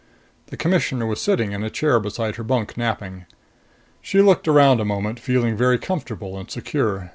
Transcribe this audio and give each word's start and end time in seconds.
The 0.47 0.57
Commissioner 0.57 1.05
was 1.05 1.21
sitting 1.21 1.51
in 1.51 1.63
a 1.63 1.69
chair 1.69 1.99
beside 1.99 2.37
her 2.37 2.43
bunk, 2.43 2.75
napping. 2.75 3.25
She 4.01 4.19
looked 4.19 4.47
around 4.47 4.81
a 4.81 4.83
moment, 4.83 5.19
feeling 5.19 5.55
very 5.55 5.77
comfortable 5.77 6.39
and 6.39 6.49
secure. 6.49 7.09